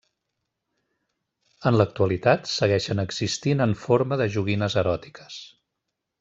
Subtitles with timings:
[1.71, 5.39] En l'actualitat segueixen existint en forma de joguines eròtiques.